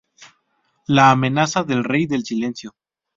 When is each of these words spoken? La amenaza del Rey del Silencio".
La 0.87 1.11
amenaza 1.11 1.63
del 1.63 1.83
Rey 1.83 2.07
del 2.07 2.23
Silencio". 2.25 2.71